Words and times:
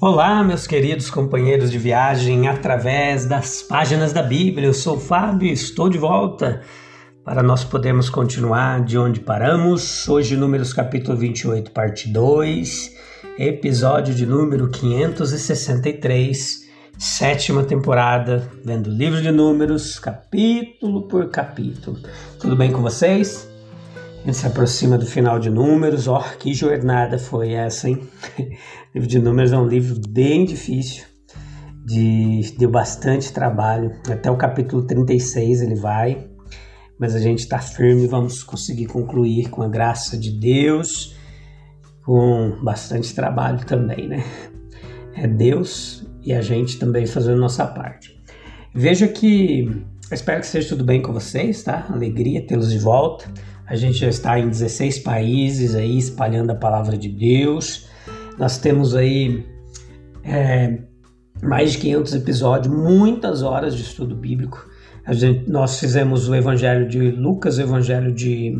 Olá, 0.00 0.44
meus 0.44 0.64
queridos 0.64 1.10
companheiros 1.10 1.72
de 1.72 1.78
viagem 1.78 2.46
através 2.46 3.26
das 3.26 3.64
páginas 3.64 4.12
da 4.12 4.22
Bíblia. 4.22 4.68
Eu 4.68 4.74
sou 4.74 4.96
o 4.96 5.00
Fábio 5.00 5.48
e 5.48 5.52
estou 5.52 5.88
de 5.88 5.98
volta 5.98 6.62
para 7.24 7.42
nós 7.42 7.64
podermos 7.64 8.08
continuar 8.08 8.84
de 8.84 8.96
onde 8.96 9.18
paramos. 9.18 10.08
Hoje, 10.08 10.36
Números 10.36 10.72
capítulo 10.72 11.18
28, 11.18 11.72
parte 11.72 12.08
2, 12.08 12.94
episódio 13.40 14.14
de 14.14 14.24
número 14.24 14.70
563, 14.70 16.68
sétima 16.96 17.64
temporada, 17.64 18.48
vendo 18.64 18.90
o 18.90 18.94
livro 18.94 19.20
de 19.20 19.32
Números, 19.32 19.98
capítulo 19.98 21.08
por 21.08 21.28
capítulo. 21.28 21.98
Tudo 22.38 22.54
bem 22.54 22.70
com 22.70 22.82
vocês? 22.82 23.57
Gente 24.28 24.36
se 24.36 24.46
aproxima 24.46 24.98
do 24.98 25.06
final 25.06 25.38
de 25.38 25.48
Números. 25.48 26.06
Ó, 26.06 26.18
oh, 26.18 26.36
que 26.36 26.52
jornada 26.52 27.18
foi 27.18 27.52
essa, 27.52 27.88
hein? 27.88 28.06
o 28.38 28.42
livro 28.94 29.08
de 29.08 29.18
Números 29.18 29.54
é 29.54 29.56
um 29.56 29.66
livro 29.66 29.98
bem 30.06 30.44
difícil, 30.44 31.06
de, 31.86 32.54
deu 32.58 32.70
bastante 32.70 33.32
trabalho. 33.32 33.90
Até 34.06 34.30
o 34.30 34.36
capítulo 34.36 34.86
36 34.86 35.62
ele 35.62 35.76
vai, 35.76 36.28
mas 37.00 37.14
a 37.14 37.18
gente 37.18 37.38
está 37.38 37.58
firme 37.58 38.06
vamos 38.06 38.44
conseguir 38.44 38.84
concluir 38.84 39.48
com 39.48 39.62
a 39.62 39.68
graça 39.68 40.14
de 40.18 40.38
Deus, 40.38 41.16
com 42.04 42.62
bastante 42.62 43.14
trabalho 43.14 43.64
também, 43.64 44.08
né? 44.08 44.22
É 45.14 45.26
Deus 45.26 46.06
e 46.22 46.34
a 46.34 46.42
gente 46.42 46.78
também 46.78 47.06
fazendo 47.06 47.40
nossa 47.40 47.66
parte. 47.66 48.22
Veja 48.74 49.08
que 49.08 49.86
espero 50.12 50.42
que 50.42 50.46
seja 50.46 50.68
tudo 50.68 50.84
bem 50.84 51.00
com 51.00 51.14
vocês, 51.14 51.62
tá? 51.62 51.86
Alegria 51.90 52.46
tê-los 52.46 52.70
de 52.70 52.78
volta. 52.78 53.24
A 53.68 53.76
gente 53.76 53.98
já 53.98 54.08
está 54.08 54.38
em 54.38 54.48
16 54.48 55.00
países 55.00 55.74
aí 55.74 55.98
espalhando 55.98 56.50
a 56.50 56.54
palavra 56.54 56.96
de 56.96 57.10
Deus. 57.10 57.86
Nós 58.38 58.56
temos 58.56 58.96
aí 58.96 59.44
é, 60.24 60.78
mais 61.42 61.72
de 61.72 61.78
500 61.78 62.14
episódios, 62.14 62.74
muitas 62.74 63.42
horas 63.42 63.76
de 63.76 63.82
estudo 63.82 64.16
bíblico. 64.16 64.66
Gente, 65.10 65.50
nós 65.50 65.78
fizemos 65.78 66.30
o 66.30 66.34
Evangelho 66.34 66.88
de 66.88 67.10
Lucas, 67.10 67.58
o 67.58 67.62
Evangelho 67.62 68.10
de, 68.10 68.54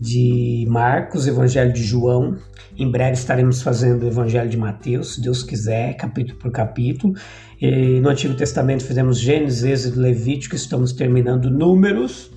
de 0.00 0.66
Marcos, 0.70 1.26
o 1.26 1.28
Evangelho 1.28 1.72
de 1.74 1.82
João. 1.82 2.36
Em 2.78 2.90
breve 2.90 3.12
estaremos 3.12 3.60
fazendo 3.60 4.04
o 4.04 4.08
Evangelho 4.08 4.48
de 4.48 4.56
Mateus, 4.56 5.16
se 5.16 5.20
Deus 5.20 5.42
quiser, 5.42 5.98
capítulo 5.98 6.38
por 6.38 6.50
capítulo. 6.50 7.12
E 7.60 8.00
no 8.00 8.08
Antigo 8.08 8.34
Testamento 8.34 8.84
fizemos 8.84 9.20
Gênesis, 9.20 9.64
Êxodo, 9.64 10.00
Levítico, 10.00 10.54
estamos 10.54 10.94
terminando 10.94 11.50
Números. 11.50 12.33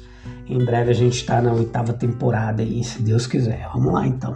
Em 0.50 0.64
breve 0.64 0.92
a 0.92 0.94
gente 0.94 1.18
está 1.18 1.42
na 1.42 1.52
oitava 1.52 1.94
temporada 1.94 2.62
aí, 2.62 2.84
se 2.84 3.02
Deus 3.02 3.28
quiser. 3.28 3.68
Vamos 3.74 3.94
lá 3.94 4.08
então. 4.08 4.36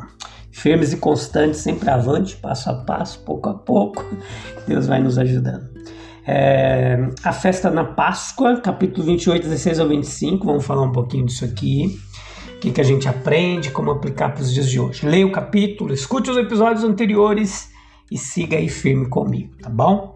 Firmes 0.52 0.92
e 0.92 0.98
constantes, 0.98 1.62
sempre 1.62 1.90
avante, 1.90 2.36
passo 2.36 2.70
a 2.70 2.74
passo, 2.74 3.20
pouco 3.20 3.50
a 3.50 3.54
pouco. 3.54 4.06
Deus 4.68 4.88
vai 4.88 5.02
nos 5.02 5.18
ajudando. 5.18 5.70
É, 6.28 7.10
a 7.24 7.32
festa 7.32 7.72
na 7.72 7.84
Páscoa, 7.84 8.60
capítulo 8.60 9.06
28, 9.06 9.44
16 9.44 9.80
ao 9.80 9.88
25. 9.88 10.46
Vamos 10.46 10.66
falar 10.66 10.84
um 10.84 10.92
pouquinho 10.92 11.26
disso 11.26 11.46
aqui. 11.46 11.98
O 12.56 12.60
que, 12.60 12.72
que 12.72 12.82
a 12.82 12.84
gente 12.84 13.08
aprende, 13.08 13.72
como 13.72 13.90
aplicar 13.90 14.34
para 14.34 14.44
os 14.44 14.54
dias 14.54 14.70
de 14.70 14.80
hoje. 14.80 15.08
Leia 15.08 15.26
o 15.26 15.32
capítulo, 15.32 15.94
escute 15.94 16.30
os 16.30 16.38
episódios 16.38 16.84
anteriores 16.84 17.72
e 18.12 18.18
siga 18.18 18.58
aí 18.58 18.68
firme 18.68 19.08
comigo, 19.08 19.56
tá 19.60 19.70
bom? 19.70 20.14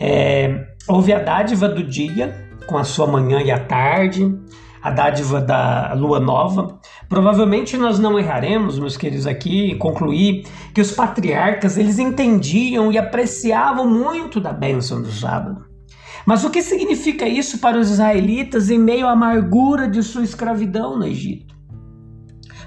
É, 0.00 0.66
houve 0.88 1.12
a 1.12 1.20
dádiva 1.20 1.68
do 1.68 1.84
dia, 1.84 2.48
com 2.66 2.76
a 2.78 2.82
sua 2.82 3.06
manhã 3.06 3.40
e 3.40 3.50
a 3.50 3.60
tarde 3.60 4.34
a 4.82 4.90
dádiva 4.90 5.40
da 5.40 5.94
lua 5.94 6.18
nova. 6.18 6.80
Provavelmente 7.08 7.76
nós 7.76 7.98
não 7.98 8.18
erraremos, 8.18 8.78
meus 8.78 8.96
queridos, 8.96 9.26
aqui 9.26 9.76
concluir 9.76 10.44
que 10.74 10.80
os 10.80 10.90
patriarcas 10.90 11.78
eles 11.78 11.98
entendiam 11.98 12.90
e 12.90 12.98
apreciavam 12.98 13.88
muito 13.88 14.40
da 14.40 14.52
bênção 14.52 15.00
do 15.00 15.10
sábado. 15.10 15.64
Mas 16.26 16.44
o 16.44 16.50
que 16.50 16.62
significa 16.62 17.26
isso 17.26 17.58
para 17.58 17.78
os 17.78 17.90
israelitas 17.90 18.70
em 18.70 18.78
meio 18.78 19.06
à 19.06 19.12
amargura 19.12 19.88
de 19.88 20.02
sua 20.02 20.22
escravidão 20.22 20.98
no 20.98 21.06
Egito? 21.06 21.52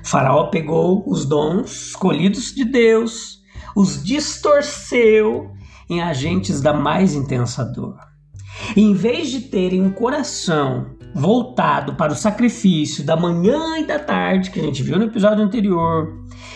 faraó 0.05 0.51
pegou 0.51 1.03
os 1.07 1.25
dons 1.25 1.87
escolhidos 1.87 2.53
de 2.53 2.63
Deus, 2.63 3.39
os 3.75 4.03
distorceu 4.03 5.51
em 5.89 6.01
agentes 6.01 6.61
da 6.61 6.73
mais 6.73 7.15
intensa 7.15 7.65
dor. 7.65 7.97
Em 8.77 8.93
vez 8.93 9.29
de 9.29 9.41
terem 9.41 9.81
um 9.81 9.91
coração 9.91 10.94
voltado 11.15 11.95
para 11.95 12.11
o 12.11 12.15
sacrifício 12.15 13.01
da 13.01 13.15
manhã 13.15 13.77
e 13.79 13.87
da 13.87 13.97
tarde, 13.97 14.51
que 14.51 14.59
a 14.59 14.63
gente 14.63 14.83
viu 14.83 14.99
no 14.99 15.05
episódio 15.05 15.41
anterior, 15.41 16.13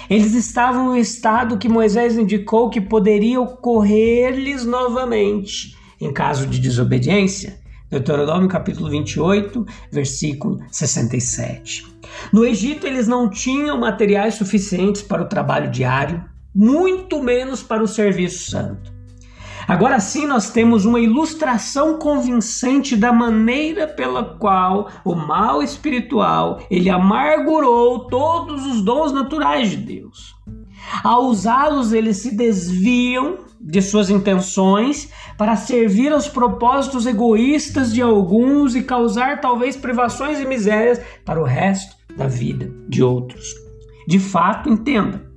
eles 0.10 0.34
estavam 0.34 0.98
em 0.98 1.00
estado 1.00 1.58
que 1.58 1.70
Moisés 1.70 2.18
indicou 2.18 2.70
que 2.70 2.82
poderia 2.82 3.40
ocorrer-lhes 3.40 4.66
novamente 4.66 5.78
em 6.02 6.12
caso 6.12 6.46
de 6.46 6.60
desobediência. 6.60 7.58
Deuteronômio 7.90 8.50
capítulo 8.50 8.90
28, 8.90 9.66
versículo 9.92 10.60
67. 10.70 11.86
No 12.34 12.46
Egito, 12.46 12.86
eles 12.86 13.08
não 13.08 13.30
tinham 13.30 13.80
materiais 13.80 14.36
suficientes 14.36 15.02
para 15.02 15.24
o 15.24 15.28
trabalho 15.28 15.72
diário, 15.72 16.24
muito 16.54 17.24
menos 17.24 17.64
para 17.64 17.82
o 17.82 17.88
serviço 17.88 18.52
santo. 18.52 18.99
Agora 19.70 20.00
sim 20.00 20.26
nós 20.26 20.50
temos 20.50 20.84
uma 20.84 21.00
ilustração 21.00 22.00
convincente 22.00 22.96
da 22.96 23.14
maneira 23.14 23.88
pela 23.88 24.24
qual 24.24 24.90
o 25.06 25.14
mal 25.14 25.62
espiritual 25.62 26.60
ele 26.72 26.90
amargurou 26.90 28.08
todos 28.08 28.66
os 28.66 28.82
dons 28.82 29.12
naturais 29.12 29.70
de 29.70 29.78
Deus. 29.78 30.36
Ao 31.04 31.26
usá-los, 31.26 31.94
eles 31.94 32.18
se 32.18 32.36
desviam 32.36 33.38
de 33.62 33.80
suas 33.80 34.10
intenções 34.10 35.12
para 35.38 35.56
servir 35.56 36.12
aos 36.12 36.28
propósitos 36.28 37.06
egoístas 37.06 37.94
de 37.94 38.02
alguns 38.02 38.74
e 38.74 38.82
causar 38.82 39.40
talvez 39.40 39.78
privações 39.78 40.40
e 40.40 40.48
misérias 40.48 41.00
para 41.24 41.40
o 41.40 41.46
resto 41.46 41.96
da 42.18 42.26
vida 42.26 42.74
de 42.88 43.04
outros. 43.04 43.54
De 44.08 44.18
fato, 44.18 44.68
entenda, 44.68 45.30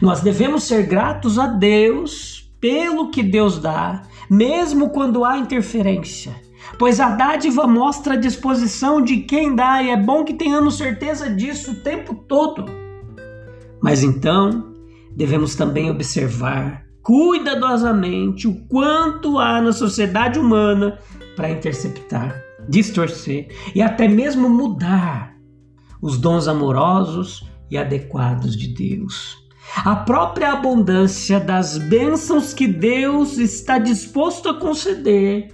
nós 0.00 0.22
devemos 0.22 0.62
ser 0.62 0.86
gratos 0.86 1.38
a 1.38 1.46
Deus 1.46 2.43
pelo 2.64 3.10
que 3.10 3.22
Deus 3.22 3.58
dá, 3.58 4.00
mesmo 4.30 4.88
quando 4.88 5.22
há 5.22 5.36
interferência. 5.36 6.34
Pois 6.78 6.98
a 6.98 7.10
dádiva 7.10 7.66
mostra 7.66 8.14
a 8.14 8.16
disposição 8.16 9.02
de 9.02 9.18
quem 9.18 9.54
dá 9.54 9.82
e 9.82 9.90
é 9.90 9.96
bom 9.98 10.24
que 10.24 10.32
tenhamos 10.32 10.78
certeza 10.78 11.28
disso 11.28 11.72
o 11.72 11.80
tempo 11.82 12.14
todo. 12.14 12.64
Mas 13.82 14.02
então, 14.02 14.72
devemos 15.14 15.54
também 15.54 15.90
observar 15.90 16.86
cuidadosamente 17.02 18.48
o 18.48 18.66
quanto 18.66 19.38
há 19.38 19.60
na 19.60 19.74
sociedade 19.74 20.38
humana 20.38 20.98
para 21.36 21.50
interceptar, 21.50 22.34
distorcer 22.66 23.48
e 23.74 23.82
até 23.82 24.08
mesmo 24.08 24.48
mudar 24.48 25.36
os 26.00 26.16
dons 26.16 26.48
amorosos 26.48 27.46
e 27.70 27.76
adequados 27.76 28.56
de 28.56 28.68
Deus. 28.68 29.43
A 29.84 29.96
própria 29.96 30.52
abundância 30.52 31.40
das 31.40 31.76
bênçãos 31.76 32.54
que 32.54 32.66
Deus 32.66 33.38
está 33.38 33.78
disposto 33.78 34.48
a 34.48 34.54
conceder, 34.58 35.52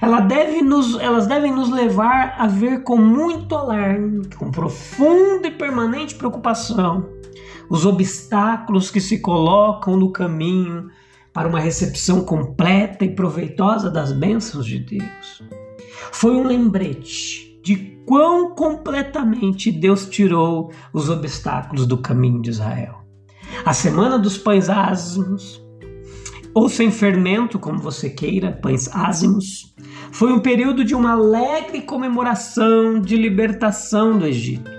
ela 0.00 0.20
deve 0.20 0.62
nos, 0.62 0.98
elas 0.98 1.26
devem 1.26 1.52
nos 1.52 1.70
levar 1.70 2.36
a 2.38 2.46
ver 2.46 2.82
com 2.82 2.96
muito 2.96 3.54
alarme, 3.54 4.28
com 4.36 4.50
profunda 4.50 5.48
e 5.48 5.50
permanente 5.50 6.14
preocupação, 6.14 7.08
os 7.68 7.84
obstáculos 7.84 8.90
que 8.90 9.00
se 9.00 9.20
colocam 9.20 9.96
no 9.96 10.12
caminho 10.12 10.88
para 11.32 11.48
uma 11.48 11.60
recepção 11.60 12.24
completa 12.24 13.04
e 13.04 13.14
proveitosa 13.14 13.90
das 13.90 14.12
bênçãos 14.12 14.64
de 14.64 14.78
Deus. 14.78 15.42
Foi 16.12 16.32
um 16.32 16.46
lembrete 16.46 17.60
de 17.62 17.76
quão 18.06 18.54
completamente 18.54 19.72
Deus 19.72 20.08
tirou 20.08 20.72
os 20.92 21.10
obstáculos 21.10 21.86
do 21.86 21.98
caminho 21.98 22.40
de 22.40 22.50
Israel 22.50 23.05
a 23.64 23.72
semana 23.72 24.18
dos 24.18 24.38
pães 24.38 24.68
ázimos, 24.68 25.64
ou 26.54 26.68
sem 26.68 26.90
fermento, 26.90 27.58
como 27.58 27.78
você 27.78 28.08
queira, 28.08 28.50
pães 28.50 28.88
ázimos, 28.94 29.74
foi 30.10 30.32
um 30.32 30.40
período 30.40 30.84
de 30.84 30.94
uma 30.94 31.12
alegre 31.12 31.82
comemoração 31.82 33.00
de 33.00 33.16
libertação 33.16 34.18
do 34.18 34.26
Egito. 34.26 34.70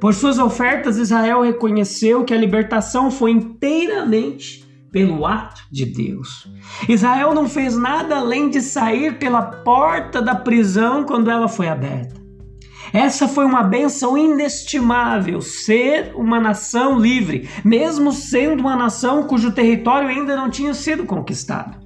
Por 0.00 0.12
suas 0.12 0.38
ofertas, 0.38 0.98
Israel 0.98 1.40
reconheceu 1.40 2.24
que 2.24 2.34
a 2.34 2.36
libertação 2.36 3.10
foi 3.10 3.30
inteiramente 3.30 4.64
pelo 4.92 5.26
ato 5.26 5.62
de 5.72 5.86
Deus. 5.86 6.46
Israel 6.88 7.34
não 7.34 7.48
fez 7.48 7.76
nada 7.76 8.18
além 8.18 8.50
de 8.50 8.60
sair 8.60 9.18
pela 9.18 9.42
porta 9.42 10.20
da 10.20 10.34
prisão 10.34 11.04
quando 11.04 11.30
ela 11.30 11.48
foi 11.48 11.68
aberta. 11.68 12.23
Essa 12.94 13.26
foi 13.26 13.44
uma 13.44 13.64
benção 13.64 14.16
inestimável, 14.16 15.40
ser 15.40 16.12
uma 16.14 16.38
nação 16.38 16.96
livre, 16.96 17.48
mesmo 17.64 18.12
sendo 18.12 18.60
uma 18.60 18.76
nação 18.76 19.24
cujo 19.24 19.50
território 19.50 20.08
ainda 20.08 20.36
não 20.36 20.48
tinha 20.48 20.72
sido 20.72 21.04
conquistado. 21.04 21.76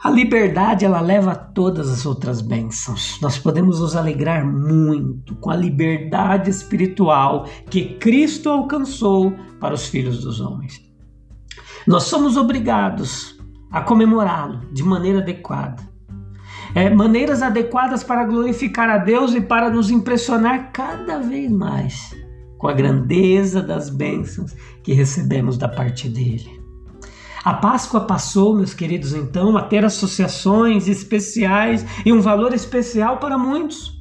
A 0.00 0.08
liberdade 0.08 0.84
ela 0.84 1.00
leva 1.00 1.34
todas 1.34 1.90
as 1.90 2.06
outras 2.06 2.40
bênçãos. 2.40 3.18
Nós 3.20 3.36
podemos 3.36 3.80
nos 3.80 3.96
alegrar 3.96 4.46
muito 4.46 5.34
com 5.34 5.50
a 5.50 5.56
liberdade 5.56 6.48
espiritual 6.48 7.48
que 7.68 7.96
Cristo 7.96 8.48
alcançou 8.48 9.34
para 9.58 9.74
os 9.74 9.88
filhos 9.88 10.22
dos 10.22 10.40
homens. 10.40 10.80
Nós 11.84 12.04
somos 12.04 12.36
obrigados 12.36 13.36
a 13.72 13.80
comemorá-lo 13.80 14.72
de 14.72 14.84
maneira 14.84 15.18
adequada 15.18 15.91
é, 16.74 16.90
maneiras 16.90 17.42
adequadas 17.42 18.02
para 18.02 18.24
glorificar 18.24 18.88
a 18.88 18.98
Deus 18.98 19.34
e 19.34 19.40
para 19.40 19.70
nos 19.70 19.90
impressionar 19.90 20.72
cada 20.72 21.18
vez 21.18 21.50
mais 21.50 22.14
com 22.58 22.68
a 22.68 22.72
grandeza 22.72 23.60
das 23.60 23.90
bênçãos 23.90 24.54
que 24.82 24.92
recebemos 24.92 25.58
da 25.58 25.68
parte 25.68 26.08
dele. 26.08 26.62
A 27.44 27.54
Páscoa 27.54 28.02
passou, 28.02 28.54
meus 28.54 28.72
queridos, 28.72 29.12
então, 29.14 29.56
a 29.56 29.62
ter 29.62 29.84
associações 29.84 30.86
especiais 30.86 31.84
e 32.06 32.12
um 32.12 32.20
valor 32.20 32.54
especial 32.54 33.16
para 33.16 33.36
muitos. 33.36 34.00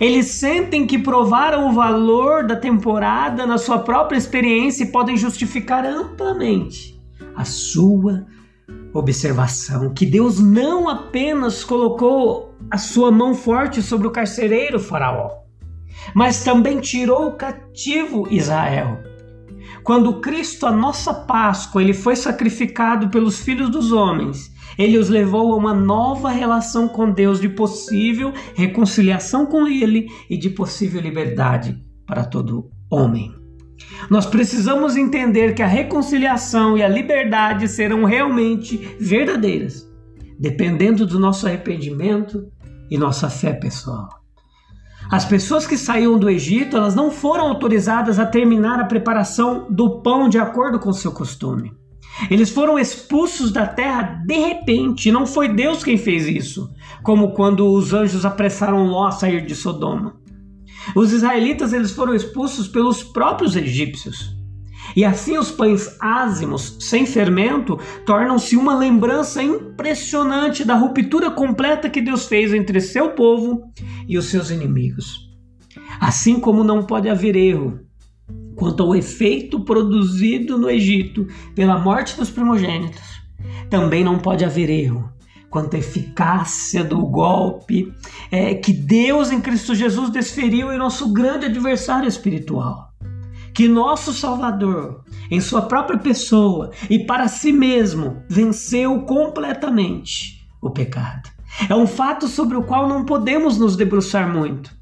Eles 0.00 0.26
sentem 0.28 0.86
que 0.86 0.98
provaram 0.98 1.68
o 1.68 1.72
valor 1.74 2.46
da 2.46 2.56
temporada 2.56 3.46
na 3.46 3.58
sua 3.58 3.80
própria 3.80 4.16
experiência 4.16 4.84
e 4.84 4.90
podem 4.90 5.18
justificar 5.18 5.84
amplamente 5.84 6.98
a 7.36 7.44
sua 7.44 8.26
observação 8.92 9.92
que 9.92 10.04
Deus 10.04 10.38
não 10.38 10.88
apenas 10.88 11.64
colocou 11.64 12.54
a 12.70 12.78
sua 12.78 13.10
mão 13.10 13.34
forte 13.34 13.82
sobre 13.82 14.06
o 14.06 14.10
carcereiro 14.10 14.78
Faraó, 14.78 15.30
mas 16.14 16.44
também 16.44 16.80
tirou 16.80 17.28
o 17.28 17.36
cativo 17.36 18.26
Israel. 18.30 18.98
Quando 19.82 20.20
Cristo, 20.20 20.66
a 20.66 20.72
nossa 20.72 21.12
Páscoa, 21.12 21.82
ele 21.82 21.94
foi 21.94 22.14
sacrificado 22.14 23.08
pelos 23.08 23.40
filhos 23.40 23.70
dos 23.70 23.90
homens, 23.90 24.52
ele 24.78 24.96
os 24.96 25.08
levou 25.08 25.52
a 25.52 25.56
uma 25.56 25.74
nova 25.74 26.30
relação 26.30 26.88
com 26.88 27.10
Deus 27.10 27.40
de 27.40 27.48
possível 27.48 28.32
reconciliação 28.54 29.44
com 29.46 29.66
ele 29.66 30.06
e 30.30 30.36
de 30.36 30.50
possível 30.50 31.00
liberdade 31.00 31.78
para 32.06 32.24
todo 32.24 32.70
homem. 32.90 33.41
Nós 34.10 34.26
precisamos 34.26 34.96
entender 34.96 35.54
que 35.54 35.62
a 35.62 35.66
reconciliação 35.66 36.76
e 36.76 36.82
a 36.82 36.88
liberdade 36.88 37.68
serão 37.68 38.04
realmente 38.04 38.76
verdadeiras, 38.98 39.88
dependendo 40.38 41.06
do 41.06 41.18
nosso 41.18 41.46
arrependimento 41.46 42.46
e 42.90 42.98
nossa 42.98 43.30
fé 43.30 43.52
pessoal. 43.52 44.08
As 45.10 45.24
pessoas 45.24 45.66
que 45.66 45.76
saíram 45.76 46.18
do 46.18 46.30
Egito, 46.30 46.76
elas 46.76 46.94
não 46.94 47.10
foram 47.10 47.48
autorizadas 47.48 48.18
a 48.18 48.26
terminar 48.26 48.80
a 48.80 48.84
preparação 48.84 49.66
do 49.70 50.00
pão 50.00 50.28
de 50.28 50.38
acordo 50.38 50.78
com 50.78 50.92
seu 50.92 51.12
costume. 51.12 51.72
Eles 52.30 52.50
foram 52.50 52.78
expulsos 52.78 53.50
da 53.50 53.66
terra 53.66 54.22
de 54.26 54.36
repente, 54.36 55.10
não 55.10 55.26
foi 55.26 55.48
Deus 55.48 55.82
quem 55.82 55.96
fez 55.96 56.26
isso, 56.26 56.70
como 57.02 57.32
quando 57.32 57.66
os 57.66 57.92
anjos 57.92 58.24
apressaram 58.24 58.86
Ló 58.86 59.06
a 59.06 59.10
sair 59.10 59.44
de 59.44 59.54
Sodoma. 59.54 60.21
Os 60.94 61.12
israelitas 61.12 61.72
eles 61.72 61.90
foram 61.90 62.14
expulsos 62.14 62.68
pelos 62.68 63.02
próprios 63.02 63.56
egípcios. 63.56 64.36
E 64.96 65.04
assim 65.04 65.38
os 65.38 65.50
pães 65.50 65.96
ázimos, 66.00 66.76
sem 66.80 67.06
fermento, 67.06 67.78
tornam-se 68.04 68.56
uma 68.56 68.76
lembrança 68.76 69.42
impressionante 69.42 70.64
da 70.64 70.74
ruptura 70.74 71.30
completa 71.30 71.88
que 71.88 72.00
Deus 72.00 72.26
fez 72.26 72.52
entre 72.52 72.80
seu 72.80 73.10
povo 73.10 73.62
e 74.08 74.18
os 74.18 74.26
seus 74.26 74.50
inimigos. 74.50 75.30
Assim 76.00 76.38
como 76.38 76.64
não 76.64 76.84
pode 76.84 77.08
haver 77.08 77.36
erro 77.36 77.80
quanto 78.56 78.82
ao 78.82 78.94
efeito 78.94 79.60
produzido 79.60 80.58
no 80.58 80.70
Egito 80.70 81.26
pela 81.54 81.78
morte 81.78 82.16
dos 82.16 82.28
primogênitos, 82.28 83.02
também 83.70 84.04
não 84.04 84.18
pode 84.18 84.44
haver 84.44 84.68
erro 84.68 85.10
quanto 85.52 85.76
à 85.76 85.78
eficácia 85.78 86.82
do 86.82 87.06
golpe 87.06 87.92
é, 88.30 88.54
que 88.54 88.72
Deus 88.72 89.30
em 89.30 89.38
Cristo 89.38 89.74
Jesus 89.74 90.08
desferiu 90.08 90.72
em 90.72 90.78
nosso 90.78 91.12
grande 91.12 91.44
adversário 91.44 92.08
espiritual. 92.08 92.90
Que 93.54 93.68
nosso 93.68 94.14
Salvador, 94.14 95.04
em 95.30 95.42
sua 95.42 95.60
própria 95.60 95.98
pessoa 95.98 96.70
e 96.88 97.00
para 97.00 97.28
si 97.28 97.52
mesmo, 97.52 98.22
venceu 98.30 99.02
completamente 99.02 100.42
o 100.60 100.70
pecado. 100.70 101.28
É 101.68 101.74
um 101.74 101.86
fato 101.86 102.28
sobre 102.28 102.56
o 102.56 102.62
qual 102.62 102.88
não 102.88 103.04
podemos 103.04 103.58
nos 103.58 103.76
debruçar 103.76 104.32
muito, 104.32 104.74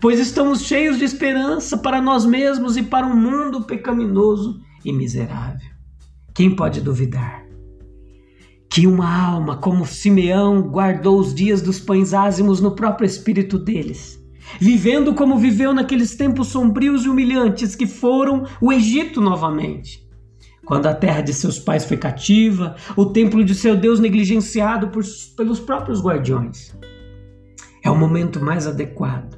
pois 0.00 0.18
estamos 0.18 0.62
cheios 0.62 0.96
de 0.96 1.04
esperança 1.04 1.76
para 1.76 2.00
nós 2.00 2.24
mesmos 2.24 2.78
e 2.78 2.82
para 2.82 3.06
um 3.06 3.14
mundo 3.14 3.64
pecaminoso 3.64 4.58
e 4.82 4.90
miserável. 4.90 5.70
Quem 6.32 6.56
pode 6.56 6.80
duvidar? 6.80 7.51
Que 8.72 8.86
uma 8.86 9.06
alma 9.06 9.58
como 9.58 9.86
Simeão 9.86 10.62
guardou 10.62 11.20
os 11.20 11.34
dias 11.34 11.60
dos 11.60 11.78
pães 11.78 12.14
ázimos 12.14 12.58
no 12.58 12.74
próprio 12.74 13.04
espírito 13.04 13.58
deles, 13.58 14.18
vivendo 14.58 15.12
como 15.12 15.36
viveu 15.36 15.74
naqueles 15.74 16.16
tempos 16.16 16.48
sombrios 16.48 17.04
e 17.04 17.08
humilhantes 17.10 17.76
que 17.76 17.86
foram 17.86 18.46
o 18.62 18.72
Egito 18.72 19.20
novamente. 19.20 20.08
Quando 20.64 20.86
a 20.86 20.94
terra 20.94 21.20
de 21.20 21.34
seus 21.34 21.58
pais 21.58 21.84
foi 21.84 21.98
cativa, 21.98 22.74
o 22.96 23.04
templo 23.04 23.44
de 23.44 23.54
seu 23.54 23.76
Deus 23.76 24.00
negligenciado 24.00 24.88
por, 24.88 25.04
pelos 25.36 25.60
próprios 25.60 26.00
guardiões. 26.00 26.74
É 27.84 27.90
o 27.90 27.96
momento 27.96 28.42
mais 28.42 28.66
adequado 28.66 29.36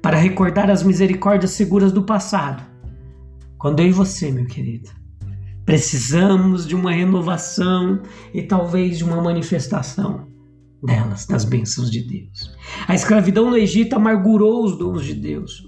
para 0.00 0.16
recordar 0.16 0.70
as 0.70 0.84
misericórdias 0.84 1.50
seguras 1.50 1.90
do 1.90 2.04
passado. 2.04 2.62
Quando 3.58 3.80
eu 3.80 3.88
e 3.88 3.92
você, 3.92 4.30
meu 4.30 4.46
querido, 4.46 4.90
Precisamos 5.64 6.66
de 6.66 6.74
uma 6.74 6.92
renovação 6.92 8.02
e 8.32 8.42
talvez 8.42 8.98
de 8.98 9.04
uma 9.04 9.22
manifestação 9.22 10.26
delas, 10.82 11.26
das 11.26 11.44
bênçãos 11.44 11.90
de 11.90 12.02
Deus. 12.02 12.54
A 12.86 12.94
escravidão 12.94 13.50
no 13.50 13.56
Egito 13.56 13.96
amargurou 13.96 14.64
os 14.64 14.76
dons 14.76 15.04
de 15.04 15.14
Deus. 15.14 15.66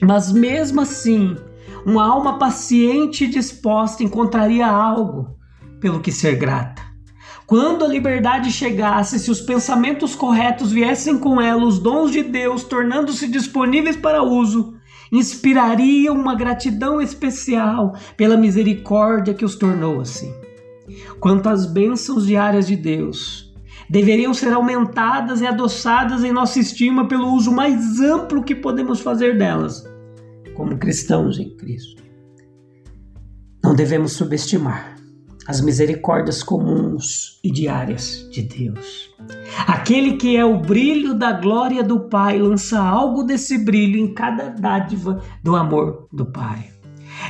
Mas 0.00 0.32
mesmo 0.32 0.80
assim, 0.80 1.36
uma 1.84 2.06
alma 2.06 2.38
paciente 2.38 3.24
e 3.24 3.28
disposta 3.28 4.02
encontraria 4.02 4.66
algo 4.66 5.36
pelo 5.80 6.00
que 6.00 6.10
ser 6.10 6.36
grata. 6.36 6.82
Quando 7.46 7.84
a 7.84 7.88
liberdade 7.88 8.50
chegasse, 8.50 9.18
se 9.18 9.30
os 9.30 9.40
pensamentos 9.40 10.14
corretos 10.14 10.70
viessem 10.70 11.18
com 11.18 11.40
ela, 11.40 11.64
os 11.64 11.78
dons 11.78 12.12
de 12.12 12.22
Deus 12.22 12.62
tornando-se 12.62 13.26
disponíveis 13.26 13.96
para 13.96 14.22
uso, 14.22 14.74
inspiraria 15.10 16.12
uma 16.12 16.34
gratidão 16.34 17.00
especial 17.00 17.94
pela 18.16 18.36
misericórdia 18.36 19.34
que 19.34 19.44
os 19.44 19.56
tornou 19.56 20.00
assim. 20.00 20.32
Quanto 21.18 21.48
às 21.48 21.66
bênçãos 21.66 22.26
diárias 22.26 22.66
de 22.66 22.76
Deus, 22.76 23.52
deveriam 23.88 24.32
ser 24.32 24.52
aumentadas 24.52 25.40
e 25.40 25.46
adoçadas 25.46 26.22
em 26.22 26.32
nossa 26.32 26.58
estima 26.60 27.08
pelo 27.08 27.34
uso 27.34 27.52
mais 27.52 28.00
amplo 28.00 28.42
que 28.42 28.54
podemos 28.54 29.00
fazer 29.00 29.36
delas, 29.36 29.84
como 30.54 30.78
cristãos 30.78 31.38
em 31.38 31.56
Cristo. 31.56 32.02
Não 33.62 33.74
devemos 33.74 34.12
subestimar 34.12 34.96
as 35.46 35.60
misericórdias 35.60 36.42
comuns 36.42 37.40
e 37.42 37.50
diárias 37.50 38.28
de 38.30 38.42
Deus. 38.42 39.10
Aquele 39.66 40.16
que 40.16 40.36
é 40.36 40.44
o 40.44 40.58
brilho 40.58 41.14
da 41.14 41.32
glória 41.32 41.82
do 41.82 42.00
Pai 42.00 42.38
lança 42.38 42.80
algo 42.80 43.22
desse 43.22 43.58
brilho 43.58 43.98
em 43.98 44.14
cada 44.14 44.48
dádiva 44.50 45.22
do 45.42 45.56
amor 45.56 46.06
do 46.12 46.26
Pai. 46.26 46.70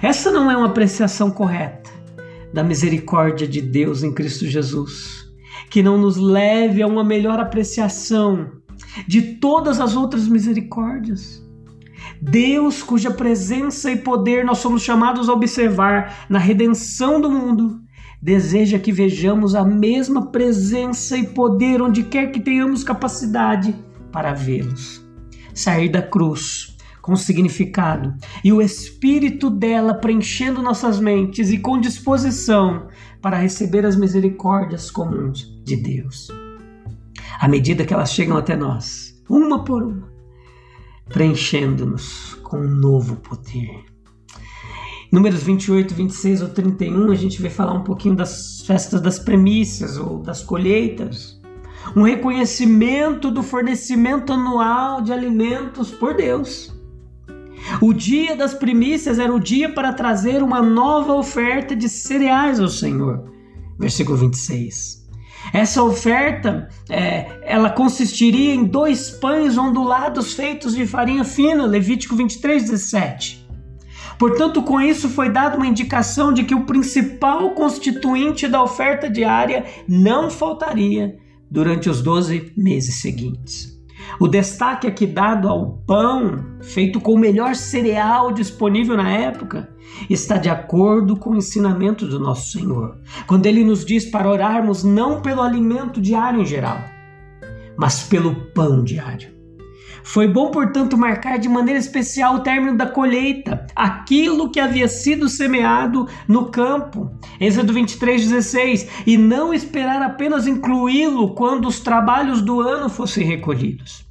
Essa 0.03 0.31
não 0.31 0.51
é 0.51 0.57
uma 0.57 0.67
apreciação 0.67 1.31
correta 1.31 1.91
da 2.53 2.63
misericórdia 2.63 3.47
de 3.47 3.61
Deus 3.61 4.03
em 4.03 4.13
Cristo 4.13 4.47
Jesus, 4.47 5.31
que 5.69 5.83
não 5.83 5.99
nos 5.99 6.17
leve 6.17 6.83
a 6.83 6.87
uma 6.87 7.05
melhor 7.05 7.39
apreciação 7.39 8.51
de 9.07 9.23
todas 9.37 9.81
as 9.81 9.95
outras 9.95 10.27
misericórdias. 10.27 11.41
Deus, 12.21 12.83
cuja 12.83 13.11
presença 13.11 13.91
e 13.91 13.97
poder 13.97 14.45
nós 14.45 14.59
somos 14.59 14.83
chamados 14.83 15.29
a 15.29 15.33
observar 15.33 16.27
na 16.29 16.39
redenção 16.39 17.21
do 17.21 17.31
mundo, 17.31 17.80
deseja 18.21 18.79
que 18.79 18.93
vejamos 18.93 19.55
a 19.55 19.65
mesma 19.65 20.27
presença 20.27 21.17
e 21.17 21.27
poder 21.27 21.81
onde 21.81 22.03
quer 22.03 22.31
que 22.31 22.41
tenhamos 22.41 22.85
capacidade 22.85 23.75
para 24.13 24.35
vê-los. 24.35 25.05
Sair 25.55 25.89
da 25.89 26.03
cruz 26.03 26.77
com 27.01 27.17
significado 27.17 28.15
e 28.45 28.53
o 28.53 28.61
espírito 28.61 29.49
dela 29.49 29.95
preenchendo 29.95 30.63
nossas 30.63 31.01
mentes 31.01 31.51
e 31.51 31.59
com 31.59 31.81
disposição 31.81 32.89
para 33.23 33.39
receber 33.39 33.87
as 33.87 33.97
misericórdias 33.97 34.91
comuns 34.91 35.61
de 35.65 35.77
Deus. 35.77 36.29
À 37.41 37.49
medida 37.49 37.85
que 37.85 37.95
elas 37.95 38.13
chegam 38.13 38.37
até 38.37 38.55
nós, 38.55 39.21
uma 39.29 39.65
por 39.65 39.83
uma, 39.83 40.13
preenchendo-nos 41.09 42.35
com 42.43 42.59
um 42.59 42.69
novo 42.69 43.17
poder. 43.17 43.90
Números 45.11 45.43
28, 45.43 45.93
26 45.93 46.43
ou 46.43 46.49
31, 46.49 47.11
a 47.11 47.15
gente 47.17 47.43
vai 47.43 47.51
falar 47.51 47.73
um 47.73 47.83
pouquinho 47.83 48.15
das 48.15 48.61
festas 48.61 49.01
das 49.01 49.19
premissas 49.19 49.97
ou 49.97 50.19
das 50.19 50.43
colheitas. 50.43 51.41
Um 51.97 52.03
reconhecimento 52.03 53.31
do 53.31 53.43
fornecimento 53.43 54.33
anual 54.33 55.01
de 55.03 55.13
alimentos 55.13 55.91
por 55.91 56.15
Deus. 56.15 56.73
O 57.81 57.93
dia 57.93 58.37
das 58.37 58.55
primícias 58.55 59.19
era 59.19 59.35
o 59.35 59.41
dia 59.41 59.73
para 59.73 59.93
trazer 59.93 60.43
uma 60.43 60.63
nova 60.63 61.15
oferta 61.15 61.75
de 61.75 61.89
cereais 61.89 62.61
ao 62.61 62.69
Senhor. 62.69 63.33
Versículo 63.79 64.17
26. 64.17 65.01
Essa 65.53 65.83
oferta, 65.83 66.69
é, 66.89 67.41
ela 67.43 67.71
consistiria 67.71 68.55
em 68.55 68.65
dois 68.65 69.11
pães 69.11 69.59
ondulados 69.59 70.35
feitos 70.35 70.75
de 70.75 70.87
farinha 70.87 71.25
fina, 71.25 71.67
Levítico 71.67 72.15
23, 72.15 72.63
17. 72.63 73.40
Portanto, 74.21 74.63
com 74.63 74.79
isso 74.79 75.09
foi 75.09 75.31
dada 75.31 75.57
uma 75.57 75.67
indicação 75.67 76.31
de 76.31 76.45
que 76.45 76.55
o 76.55 76.67
principal 76.67 77.53
constituinte 77.53 78.47
da 78.47 78.63
oferta 78.63 79.09
diária 79.09 79.65
não 79.89 80.31
faltaria 80.31 81.17
durante 81.51 81.89
os 81.89 82.03
12 82.03 82.53
meses 82.55 83.01
seguintes. 83.01 83.81
O 84.21 84.29
destaque 84.29 84.87
aqui 84.87 85.07
dado 85.07 85.49
ao 85.49 85.79
pão, 85.87 86.45
feito 86.61 87.01
com 87.01 87.15
o 87.15 87.19
melhor 87.19 87.55
cereal 87.55 88.31
disponível 88.31 88.95
na 88.95 89.11
época, 89.11 89.71
está 90.11 90.37
de 90.37 90.51
acordo 90.51 91.17
com 91.17 91.31
o 91.31 91.37
ensinamento 91.37 92.07
do 92.07 92.21
nosso 92.21 92.53
Senhor, 92.53 92.99
quando 93.27 93.47
ele 93.47 93.65
nos 93.65 93.87
diz 93.87 94.05
para 94.05 94.29
orarmos 94.29 94.85
não 94.85 95.23
pelo 95.23 95.41
alimento 95.41 95.99
diário 95.99 96.43
em 96.43 96.47
geral, 96.47 96.79
mas 97.75 98.03
pelo 98.03 98.35
pão 98.53 98.85
diário. 98.85 99.40
Foi 100.03 100.27
bom, 100.27 100.51
portanto, 100.51 100.97
marcar 100.97 101.39
de 101.39 101.49
maneira 101.49 101.79
especial 101.79 102.37
o 102.37 102.41
término 102.41 102.77
da 102.77 102.87
colheita, 102.87 103.67
aquilo 103.75 104.51
que 104.51 104.61
havia 104.61 104.89
sido 104.89 105.29
semeado 105.29 106.09
no 106.27 106.51
campo. 106.51 107.11
Êxodo 107.41 107.73
23, 107.73 108.29
16. 108.29 108.89
E 109.07 109.17
não 109.17 109.53
esperar 109.53 110.03
apenas 110.03 110.47
incluí-lo 110.47 111.35
quando 111.35 111.69
os 111.69 111.81
trabalhos 111.81 112.41
do 112.43 112.61
ano 112.61 112.89
fossem 112.89 113.27
recolhidos. 113.27 114.09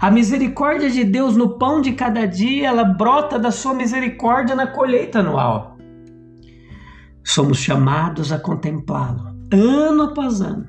A 0.00 0.10
misericórdia 0.10 0.88
de 0.88 1.04
Deus 1.04 1.36
no 1.36 1.58
pão 1.58 1.80
de 1.80 1.92
cada 1.92 2.26
dia, 2.26 2.68
ela 2.68 2.84
brota 2.84 3.38
da 3.38 3.50
sua 3.50 3.74
misericórdia 3.74 4.56
na 4.56 4.66
colheita 4.66 5.18
anual. 5.18 5.76
Somos 7.22 7.58
chamados 7.58 8.32
a 8.32 8.38
contemplá-lo, 8.38 9.26
ano 9.52 10.04
após 10.04 10.40
ano, 10.40 10.66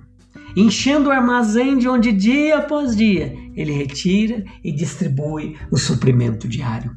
enchendo 0.55 1.09
o 1.09 1.11
armazém 1.11 1.77
de 1.77 1.87
onde 1.87 2.11
dia 2.11 2.57
após 2.57 2.95
dia 2.95 3.33
ele 3.55 3.71
retira 3.71 4.43
e 4.63 4.71
distribui 4.71 5.57
o 5.71 5.77
suprimento 5.77 6.47
diário. 6.47 6.95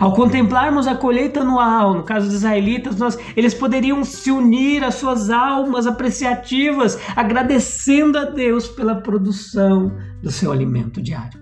Ao 0.00 0.12
contemplarmos 0.12 0.86
a 0.86 0.96
colheita 0.96 1.40
anual, 1.40 1.94
no 1.94 2.02
caso 2.02 2.26
dos 2.26 2.36
israelitas, 2.36 2.96
nós, 2.96 3.16
eles 3.36 3.54
poderiam 3.54 4.02
se 4.04 4.32
unir 4.32 4.82
às 4.82 4.96
suas 4.96 5.30
almas 5.30 5.86
apreciativas, 5.86 6.98
agradecendo 7.14 8.18
a 8.18 8.24
Deus 8.24 8.66
pela 8.66 8.96
produção 8.96 9.96
do 10.22 10.30
seu 10.30 10.50
alimento 10.50 11.00
diário. 11.00 11.40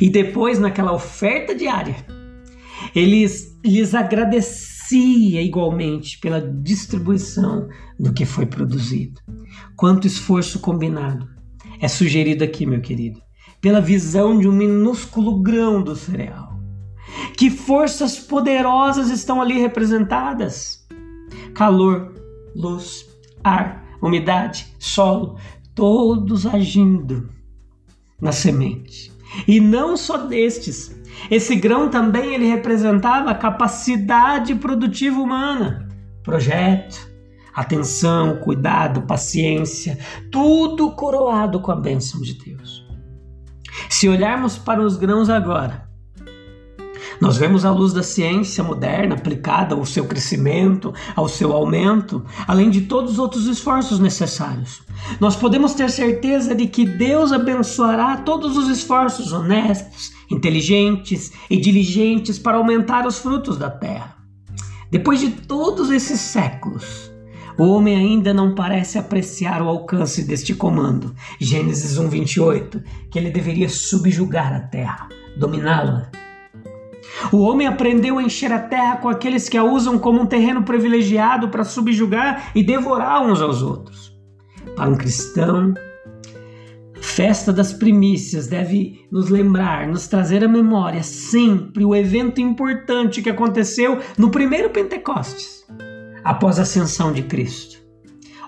E 0.00 0.10
depois, 0.10 0.58
naquela 0.58 0.92
oferta 0.92 1.54
diária, 1.54 1.96
eles 2.94 3.56
lhes 3.64 3.94
agradecia 3.94 5.40
igualmente 5.40 6.18
pela 6.18 6.40
distribuição 6.40 7.68
do 7.98 8.12
que 8.12 8.26
foi 8.26 8.46
produzido. 8.46 9.20
Quanto 9.76 10.06
esforço 10.06 10.60
combinado 10.60 11.28
é 11.80 11.88
sugerido 11.88 12.44
aqui, 12.44 12.66
meu 12.66 12.80
querido, 12.80 13.20
pela 13.60 13.80
visão 13.80 14.38
de 14.38 14.48
um 14.48 14.52
minúsculo 14.52 15.40
grão 15.40 15.82
do 15.82 15.96
cereal. 15.96 16.58
Que 17.36 17.50
forças 17.50 18.18
poderosas 18.18 19.10
estão 19.10 19.40
ali 19.40 19.58
representadas? 19.58 20.86
Calor, 21.54 22.14
luz, 22.54 23.06
ar, 23.42 23.84
umidade, 24.02 24.66
solo, 24.78 25.38
todos 25.74 26.46
agindo 26.46 27.30
na 28.20 28.32
semente. 28.32 29.10
E 29.46 29.60
não 29.60 29.96
só 29.96 30.18
destes. 30.26 30.98
Esse 31.30 31.54
grão 31.56 31.88
também 31.88 32.34
ele 32.34 32.46
representava 32.46 33.30
a 33.30 33.34
capacidade 33.34 34.54
produtiva 34.54 35.20
humana, 35.20 35.88
projeto, 36.22 37.09
atenção, 37.54 38.36
cuidado, 38.36 39.02
paciência, 39.02 39.98
tudo 40.30 40.90
coroado 40.92 41.60
com 41.60 41.72
a 41.72 41.76
bênção 41.76 42.20
de 42.20 42.34
Deus. 42.34 42.86
Se 43.88 44.08
olharmos 44.08 44.58
para 44.58 44.82
os 44.82 44.96
grãos 44.96 45.28
agora, 45.28 45.90
nós 47.20 47.36
vemos 47.36 47.66
a 47.66 47.70
luz 47.70 47.92
da 47.92 48.02
ciência 48.02 48.64
moderna 48.64 49.14
aplicada 49.14 49.74
ao 49.74 49.84
seu 49.84 50.06
crescimento, 50.06 50.92
ao 51.14 51.28
seu 51.28 51.52
aumento, 51.52 52.24
além 52.46 52.70
de 52.70 52.82
todos 52.82 53.12
os 53.12 53.18
outros 53.18 53.46
esforços 53.46 53.98
necessários. 53.98 54.82
Nós 55.20 55.36
podemos 55.36 55.74
ter 55.74 55.90
certeza 55.90 56.54
de 56.54 56.66
que 56.66 56.86
Deus 56.86 57.30
abençoará 57.30 58.16
todos 58.18 58.56
os 58.56 58.68
esforços 58.68 59.32
honestos, 59.32 60.12
inteligentes 60.30 61.30
e 61.50 61.58
diligentes 61.58 62.38
para 62.38 62.56
aumentar 62.56 63.06
os 63.06 63.18
frutos 63.18 63.58
da 63.58 63.68
terra. 63.68 64.16
Depois 64.90 65.20
de 65.20 65.30
todos 65.30 65.90
esses 65.90 66.20
séculos, 66.20 67.09
o 67.60 67.72
homem 67.72 67.94
ainda 67.94 68.32
não 68.32 68.54
parece 68.54 68.96
apreciar 68.96 69.60
o 69.60 69.68
alcance 69.68 70.26
deste 70.26 70.54
comando. 70.54 71.14
Gênesis 71.38 71.98
1:28, 71.98 72.82
que 73.10 73.18
ele 73.18 73.28
deveria 73.28 73.68
subjugar 73.68 74.50
a 74.54 74.60
terra, 74.60 75.10
dominá-la. 75.36 76.10
O 77.30 77.40
homem 77.42 77.66
aprendeu 77.66 78.16
a 78.16 78.22
encher 78.22 78.50
a 78.50 78.58
terra 78.58 78.96
com 78.96 79.10
aqueles 79.10 79.46
que 79.46 79.58
a 79.58 79.62
usam 79.62 79.98
como 79.98 80.22
um 80.22 80.24
terreno 80.24 80.62
privilegiado 80.62 81.50
para 81.50 81.62
subjugar 81.62 82.50
e 82.54 82.64
devorar 82.64 83.20
uns 83.20 83.42
aos 83.42 83.60
outros. 83.60 84.18
Para 84.74 84.88
um 84.88 84.96
cristão, 84.96 85.74
a 86.96 87.02
festa 87.02 87.52
das 87.52 87.74
primícias 87.74 88.46
deve 88.46 89.06
nos 89.12 89.28
lembrar, 89.28 89.86
nos 89.86 90.08
trazer 90.08 90.42
à 90.42 90.48
memória 90.48 91.02
sempre 91.02 91.84
o 91.84 91.94
evento 91.94 92.40
importante 92.40 93.20
que 93.20 93.28
aconteceu 93.28 93.98
no 94.16 94.30
primeiro 94.30 94.70
Pentecostes 94.70 95.60
após 96.24 96.58
a 96.58 96.62
ascensão 96.62 97.12
de 97.12 97.22
Cristo. 97.22 97.80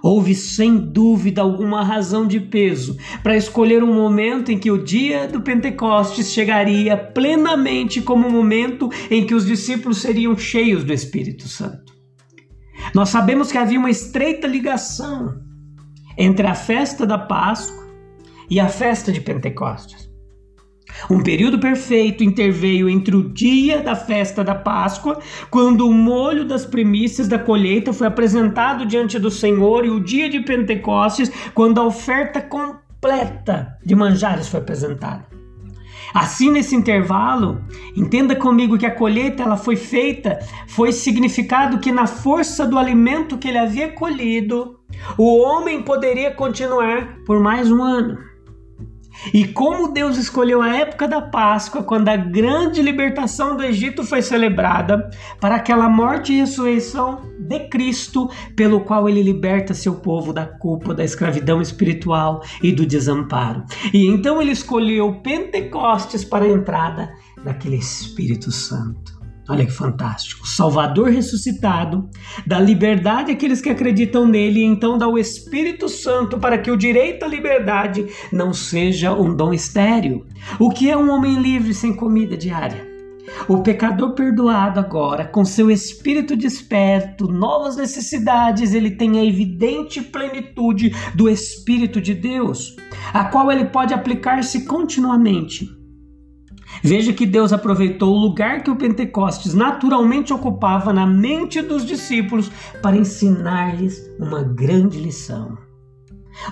Houve 0.02 0.34
sem 0.34 0.76
dúvida 0.76 1.40
alguma 1.40 1.84
razão 1.84 2.26
de 2.26 2.40
peso 2.40 2.96
para 3.22 3.36
escolher 3.36 3.84
um 3.84 3.94
momento 3.94 4.50
em 4.50 4.58
que 4.58 4.70
o 4.70 4.82
dia 4.82 5.28
do 5.28 5.40
Pentecostes 5.40 6.32
chegaria 6.32 6.96
plenamente 6.96 8.02
como 8.02 8.26
um 8.26 8.30
momento 8.30 8.90
em 9.08 9.24
que 9.24 9.34
os 9.34 9.46
discípulos 9.46 9.98
seriam 9.98 10.36
cheios 10.36 10.82
do 10.82 10.92
Espírito 10.92 11.46
Santo. 11.46 11.92
Nós 12.92 13.10
sabemos 13.10 13.52
que 13.52 13.58
havia 13.58 13.78
uma 13.78 13.90
estreita 13.90 14.48
ligação 14.48 15.40
entre 16.18 16.48
a 16.48 16.54
festa 16.54 17.06
da 17.06 17.16
Páscoa 17.16 17.86
e 18.50 18.58
a 18.58 18.68
festa 18.68 19.12
de 19.12 19.20
Pentecostes. 19.20 20.01
Um 21.10 21.22
período 21.22 21.58
perfeito 21.58 22.24
interveio 22.24 22.88
entre 22.88 23.16
o 23.16 23.28
dia 23.28 23.80
da 23.80 23.96
festa 23.96 24.44
da 24.44 24.54
Páscoa, 24.54 25.18
quando 25.50 25.86
o 25.86 25.92
molho 25.92 26.44
das 26.44 26.64
primícias 26.64 27.28
da 27.28 27.38
colheita 27.38 27.92
foi 27.92 28.06
apresentado 28.06 28.86
diante 28.86 29.18
do 29.18 29.30
Senhor, 29.30 29.84
e 29.84 29.90
o 29.90 30.00
dia 30.00 30.28
de 30.28 30.40
Pentecostes, 30.40 31.30
quando 31.54 31.80
a 31.80 31.84
oferta 31.84 32.40
completa 32.40 33.78
de 33.84 33.94
manjares 33.94 34.48
foi 34.48 34.60
apresentada. 34.60 35.32
Assim, 36.14 36.50
nesse 36.50 36.76
intervalo, 36.76 37.62
entenda 37.96 38.36
comigo 38.36 38.76
que 38.76 38.84
a 38.84 38.90
colheita 38.90 39.42
ela 39.42 39.56
foi 39.56 39.76
feita, 39.76 40.38
foi 40.68 40.92
significado 40.92 41.78
que 41.78 41.90
na 41.90 42.06
força 42.06 42.66
do 42.66 42.78
alimento 42.78 43.38
que 43.38 43.48
ele 43.48 43.58
havia 43.58 43.90
colhido, 43.92 44.78
o 45.16 45.38
homem 45.38 45.82
poderia 45.82 46.30
continuar 46.30 47.16
por 47.24 47.40
mais 47.40 47.70
um 47.70 47.82
ano. 47.82 48.31
E 49.32 49.46
como 49.46 49.92
Deus 49.92 50.16
escolheu 50.16 50.62
a 50.62 50.74
época 50.76 51.06
da 51.06 51.20
Páscoa, 51.20 51.82
quando 51.82 52.08
a 52.08 52.16
grande 52.16 52.82
libertação 52.82 53.56
do 53.56 53.62
Egito 53.62 54.04
foi 54.04 54.22
celebrada, 54.22 55.10
para 55.40 55.56
aquela 55.56 55.88
morte 55.88 56.32
e 56.32 56.38
ressurreição 56.38 57.20
de 57.38 57.68
Cristo, 57.68 58.30
pelo 58.56 58.80
qual 58.80 59.08
ele 59.08 59.22
liberta 59.22 59.74
seu 59.74 59.96
povo 59.96 60.32
da 60.32 60.46
culpa 60.46 60.94
da 60.94 61.04
escravidão 61.04 61.60
espiritual 61.60 62.42
e 62.62 62.72
do 62.72 62.86
desamparo. 62.86 63.64
E 63.92 64.06
então 64.06 64.40
ele 64.40 64.52
escolheu 64.52 65.20
Pentecostes 65.22 66.24
para 66.24 66.44
a 66.44 66.48
entrada 66.48 67.12
daquele 67.44 67.76
Espírito 67.76 68.50
Santo. 68.50 69.21
Olha 69.52 69.66
que 69.66 69.72
fantástico. 69.72 70.48
Salvador 70.48 71.10
ressuscitado, 71.10 72.08
dá 72.46 72.58
liberdade 72.58 73.30
àqueles 73.30 73.60
que 73.60 73.68
acreditam 73.68 74.26
nele 74.26 74.60
e 74.60 74.64
então 74.64 74.96
dá 74.96 75.06
o 75.06 75.18
Espírito 75.18 75.90
Santo 75.90 76.38
para 76.38 76.56
que 76.56 76.70
o 76.70 76.76
direito 76.76 77.26
à 77.26 77.28
liberdade 77.28 78.06
não 78.32 78.54
seja 78.54 79.12
um 79.12 79.36
dom 79.36 79.52
estéril. 79.52 80.24
O 80.58 80.70
que 80.70 80.90
é 80.90 80.96
um 80.96 81.10
homem 81.10 81.34
livre 81.34 81.74
sem 81.74 81.94
comida 81.94 82.34
diária? 82.34 82.90
O 83.46 83.62
pecador 83.62 84.14
perdoado 84.14 84.80
agora, 84.80 85.26
com 85.26 85.44
seu 85.44 85.70
espírito 85.70 86.34
desperto, 86.34 87.28
novas 87.28 87.76
necessidades, 87.76 88.72
ele 88.72 88.92
tem 88.92 89.20
a 89.20 89.24
evidente 89.24 90.00
plenitude 90.00 90.96
do 91.14 91.28
Espírito 91.28 92.00
de 92.00 92.14
Deus, 92.14 92.74
a 93.12 93.24
qual 93.24 93.52
ele 93.52 93.66
pode 93.66 93.92
aplicar-se 93.92 94.64
continuamente 94.64 95.81
Veja 96.82 97.12
que 97.12 97.26
Deus 97.26 97.52
aproveitou 97.52 98.14
o 98.14 98.20
lugar 98.20 98.62
que 98.62 98.70
o 98.70 98.76
Pentecostes 98.76 99.54
naturalmente 99.54 100.32
ocupava 100.32 100.92
na 100.92 101.06
mente 101.06 101.60
dos 101.60 101.84
discípulos 101.84 102.50
para 102.80 102.96
ensinar-lhes 102.96 104.00
uma 104.18 104.42
grande 104.42 104.98
lição. 104.98 105.58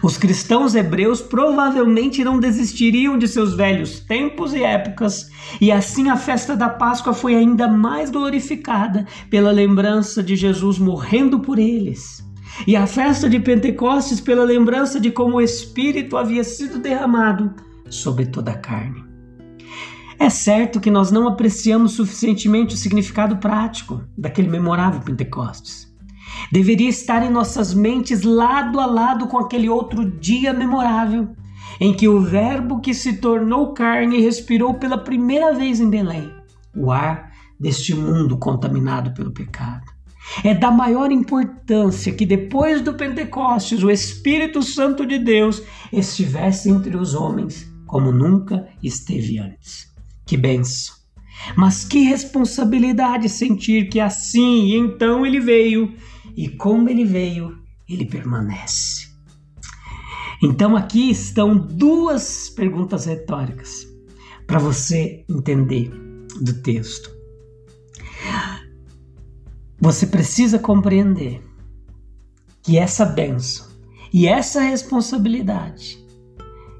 Os 0.03 0.17
cristãos 0.17 0.75
hebreus 0.75 1.21
provavelmente 1.21 2.23
não 2.23 2.39
desistiriam 2.39 3.19
de 3.19 3.27
seus 3.27 3.55
velhos 3.55 4.01
tempos 4.01 4.55
e 4.55 4.63
épocas, 4.63 5.29
e 5.61 5.73
assim 5.73 6.11
a 6.11 6.17
festa 6.17 6.57
da 6.57 6.69
Páscoa 6.69 7.13
foi 7.13 7.35
ainda 7.35 7.67
mais 7.67 8.11
glorificada 8.11 9.07
pela 9.29 9.51
lembrança 9.51 10.23
de 10.23 10.37
Jesus 10.37 10.79
morrendo 10.79 11.41
por 11.41 11.59
eles. 11.59 12.25
E 12.67 12.77
a 12.77 12.87
festa 12.87 13.29
de 13.29 13.41
Pentecostes 13.41 14.21
pela 14.21 14.45
lembrança 14.45 15.01
de 15.01 15.11
como 15.11 15.37
o 15.37 15.41
Espírito 15.41 16.17
havia 16.17 16.45
sido 16.45 16.79
derramado 16.79 17.55
sobre 17.89 18.27
toda 18.27 18.53
a 18.53 18.59
carne. 18.59 19.10
É 20.21 20.29
certo 20.29 20.81
que 20.81 20.91
nós 20.91 21.11
não 21.11 21.27
apreciamos 21.27 21.93
suficientemente 21.93 22.75
o 22.75 22.77
significado 22.77 23.39
prático 23.39 24.05
daquele 24.19 24.51
memorável 24.51 25.01
Pentecostes. 25.01 25.91
Deveria 26.53 26.91
estar 26.91 27.25
em 27.25 27.31
nossas 27.31 27.73
mentes 27.73 28.23
lado 28.23 28.79
a 28.79 28.85
lado 28.85 29.29
com 29.29 29.39
aquele 29.39 29.71
outro 29.71 30.05
dia 30.05 30.53
memorável 30.53 31.31
em 31.81 31.95
que 31.95 32.07
o 32.07 32.21
Verbo 32.21 32.83
que 32.83 32.93
se 32.93 33.15
tornou 33.15 33.73
carne 33.73 34.21
respirou 34.21 34.75
pela 34.75 34.99
primeira 34.99 35.55
vez 35.55 35.81
em 35.81 35.89
Belém 35.89 36.31
o 36.77 36.93
ar 36.93 37.33
deste 37.59 37.95
mundo 37.95 38.37
contaminado 38.37 39.15
pelo 39.15 39.33
pecado. 39.33 39.87
É 40.45 40.55
da 40.55 40.71
maior 40.71 41.11
importância 41.11 42.13
que 42.13 42.27
depois 42.27 42.83
do 42.83 42.93
Pentecostes 42.93 43.83
o 43.83 43.91
Espírito 43.91 44.63
Santo 44.63 45.07
de 45.07 45.19
Deus 45.19 45.63
estivesse 45.91 46.69
entre 46.69 46.95
os 46.95 47.15
homens 47.15 47.73
como 47.87 48.13
nunca 48.13 48.69
esteve 48.83 49.39
antes. 49.39 49.90
Que 50.31 50.37
benção! 50.37 50.95
Mas 51.57 51.85
que 51.85 52.05
responsabilidade 52.05 53.29
sentir 53.29 53.89
que 53.89 53.99
assim 53.99 54.67
e 54.67 54.77
então 54.77 55.27
ele 55.27 55.41
veio, 55.41 55.93
e 56.37 56.49
como 56.49 56.89
ele 56.89 57.05
veio, 57.05 57.59
ele 57.89 58.07
permanece. 58.07 59.09
Então 60.41 60.77
aqui 60.77 61.11
estão 61.11 61.57
duas 61.57 62.49
perguntas 62.49 63.07
retóricas 63.07 63.85
para 64.47 64.61
você 64.61 65.25
entender 65.29 65.91
do 66.41 66.63
texto. 66.63 67.11
Você 69.81 70.07
precisa 70.07 70.61
compreender 70.61 71.43
que 72.63 72.79
essa 72.79 73.05
benção 73.05 73.67
e 74.13 74.29
essa 74.29 74.61
responsabilidade 74.61 75.99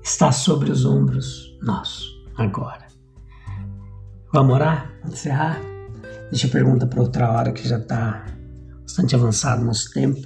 está 0.05 0.31
sobre 0.31 0.71
os 0.71 0.85
ombros 0.85 1.59
nossos 1.61 2.17
agora. 2.37 2.90
Vamos 4.33 4.55
orar? 4.55 4.93
Encerrar? 5.05 5.61
Deixa 6.31 6.47
a 6.47 6.51
pergunta 6.51 6.87
para 6.87 7.01
outra 7.01 7.33
hora 7.33 7.53
que 7.53 7.69
já 7.69 7.79
está 7.79 8.25
bastante 8.83 9.17
avançado 9.17 9.65
nosso 9.65 9.93
tempo. 9.93 10.21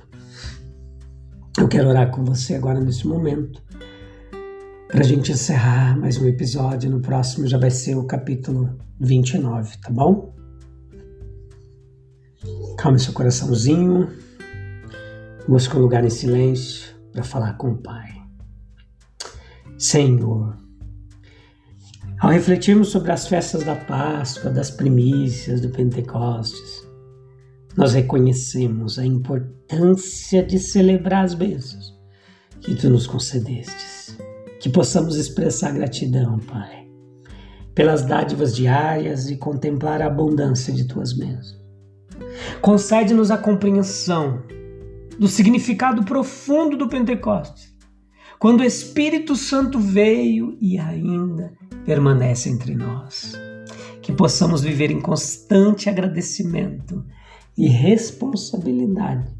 Eu 1.56 1.66
quero 1.68 1.88
orar 1.88 2.10
com 2.10 2.22
você 2.22 2.54
agora 2.54 2.78
nesse 2.80 3.06
momento. 3.06 3.62
Para 4.88 5.00
a 5.00 5.04
gente 5.04 5.32
encerrar 5.32 5.98
mais 5.98 6.18
um 6.18 6.26
episódio. 6.26 6.90
No 6.90 7.00
próximo 7.00 7.46
já 7.46 7.56
vai 7.56 7.70
ser 7.70 7.96
o 7.96 8.04
capítulo 8.04 8.78
29, 9.00 9.78
tá 9.78 9.88
bom? 9.88 10.34
Calme 12.76 12.98
seu 12.98 13.14
coraçãozinho. 13.14 14.10
Busque 15.48 15.74
um 15.78 15.80
lugar 15.80 16.04
em 16.04 16.10
silêncio 16.10 16.94
para 17.10 17.22
falar 17.22 17.54
com 17.54 17.70
o 17.70 17.78
Pai. 17.78 18.12
Senhor, 19.78 20.63
ao 22.24 22.30
refletirmos 22.30 22.88
sobre 22.88 23.12
as 23.12 23.28
festas 23.28 23.64
da 23.64 23.76
Páscoa, 23.76 24.50
das 24.50 24.70
primícias, 24.70 25.60
do 25.60 25.68
Pentecostes, 25.68 26.88
nós 27.76 27.92
reconhecemos 27.92 28.98
a 28.98 29.04
importância 29.04 30.42
de 30.42 30.58
celebrar 30.58 31.26
as 31.26 31.34
bênçãos 31.34 31.94
que 32.62 32.74
tu 32.74 32.88
nos 32.88 33.06
concedestes. 33.06 34.16
Que 34.58 34.70
possamos 34.70 35.16
expressar 35.16 35.74
gratidão, 35.74 36.38
Pai, 36.38 36.88
pelas 37.74 38.00
dádivas 38.06 38.56
diárias 38.56 39.28
e 39.28 39.36
contemplar 39.36 40.00
a 40.00 40.06
abundância 40.06 40.72
de 40.72 40.88
tuas 40.88 41.12
bênçãos. 41.12 41.62
Concede-nos 42.62 43.30
a 43.30 43.36
compreensão 43.36 44.42
do 45.18 45.28
significado 45.28 46.02
profundo 46.04 46.74
do 46.74 46.88
Pentecostes, 46.88 47.73
quando 48.38 48.60
o 48.60 48.64
Espírito 48.64 49.36
Santo 49.36 49.78
veio 49.78 50.56
e 50.60 50.78
ainda 50.78 51.52
permanece 51.84 52.48
entre 52.48 52.74
nós. 52.74 53.32
Que 54.02 54.12
possamos 54.12 54.62
viver 54.62 54.90
em 54.90 55.00
constante 55.00 55.88
agradecimento 55.88 57.04
e 57.56 57.68
responsabilidade 57.68 59.32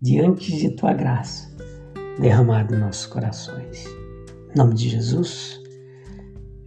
diante 0.00 0.56
de 0.56 0.70
tua 0.70 0.94
graça 0.94 1.54
derramada 2.18 2.74
em 2.74 2.78
nossos 2.78 3.06
corações. 3.06 3.84
Em 4.54 4.58
nome 4.58 4.74
de 4.74 4.88
Jesus, 4.88 5.60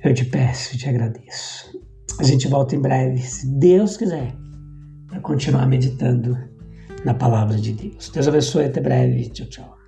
eu 0.03 0.13
te 0.13 0.25
peço 0.25 0.75
e 0.75 0.77
te 0.77 0.87
agradeço. 0.87 1.79
A 2.19 2.23
gente 2.23 2.47
volta 2.47 2.75
em 2.75 2.79
breve, 2.79 3.19
se 3.19 3.47
Deus 3.57 3.97
quiser, 3.97 4.35
para 5.07 5.19
continuar 5.19 5.65
meditando 5.67 6.37
na 7.03 7.13
palavra 7.13 7.57
de 7.57 7.73
Deus. 7.73 8.09
Deus 8.09 8.27
abençoe, 8.27 8.65
até 8.65 8.79
breve. 8.79 9.29
Tchau, 9.29 9.47
tchau. 9.47 9.82